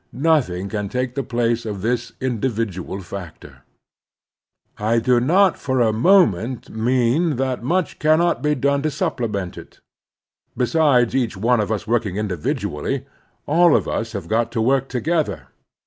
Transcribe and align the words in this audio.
Nothing 0.13 0.67
can 0.67 0.89
take 0.89 1.13
the 1.13 1.21
place 1.21 1.63
of 1.63 1.83
this 1.83 2.11
individual 2.19 3.01
factor. 3.01 3.61
I 4.79 4.97
do 4.97 5.19
not 5.19 5.59
for 5.59 5.79
a 5.79 5.93
moment 5.93 6.71
mean 6.71 7.35
that 7.35 7.61
much 7.61 7.99
cannot 7.99 8.41
be 8.41 8.55
done 8.55 8.81
to 8.81 8.89
supplement 8.89 9.59
it. 9.59 9.79
Besides 10.57 11.13
each 11.13 11.37
one 11.37 11.59
of 11.59 11.71
us 11.71 11.85
working 11.85 12.15
individually, 12.15 13.05
all 13.45 13.75
of 13.75 13.87
us 13.87 14.13
have 14.13 14.27
got 14.27 14.51
to 14.53 14.59
work 14.63 14.87
together. 14.89 15.49